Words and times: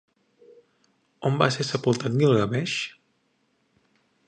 On 1.29 1.37
va 1.41 1.49
ser 1.57 1.67
sepultat 1.67 2.17
Guilgameix? 2.23 2.77